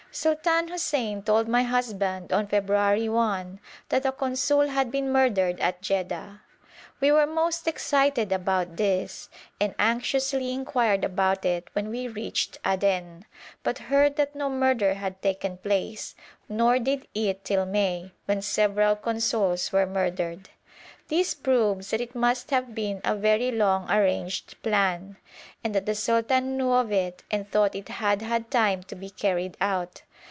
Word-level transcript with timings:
Sultan 0.13 0.67
Hussein 0.67 1.23
told 1.23 1.47
my 1.47 1.63
husband 1.63 2.33
on 2.33 2.45
February 2.47 3.07
1 3.07 3.61
that 3.87 4.05
a 4.05 4.11
consul 4.11 4.67
had 4.67 4.91
been 4.91 5.09
murdered 5.09 5.57
at 5.61 5.81
Jedda. 5.81 6.41
We 6.99 7.13
were 7.13 7.25
most 7.25 7.65
excited 7.65 8.33
about 8.33 8.75
this, 8.75 9.29
and 9.61 9.73
anxiously 9.79 10.51
inquired 10.51 11.05
about 11.05 11.45
it 11.45 11.69
when 11.71 11.87
we 11.89 12.09
reached 12.09 12.59
Aden, 12.65 13.23
but 13.63 13.79
heard 13.87 14.17
that 14.17 14.35
no 14.35 14.49
murder 14.49 14.95
had 14.95 15.21
taken 15.21 15.55
place, 15.55 16.13
nor 16.49 16.77
did 16.77 17.07
it 17.15 17.45
till 17.45 17.65
May, 17.65 18.11
when 18.25 18.41
several 18.41 18.97
consuls 18.97 19.71
were 19.71 19.87
murdered. 19.87 20.49
This 21.07 21.33
proves 21.33 21.89
that 21.89 21.99
it 21.99 22.15
must 22.15 22.51
have 22.51 22.73
been 22.73 23.01
a 23.03 23.13
very 23.13 23.51
long 23.51 23.91
arranged 23.91 24.61
plan, 24.63 25.17
and 25.61 25.75
that 25.75 25.85
the 25.85 25.93
sultan 25.93 26.55
knew 26.55 26.71
of 26.71 26.89
it 26.89 27.21
and 27.29 27.51
thought 27.51 27.75
it 27.75 27.89
had 27.89 28.21
had 28.21 28.49
time 28.49 28.81
to 28.83 28.95
be 28.95 29.09
carried 29.09 29.57
out. 29.59 30.03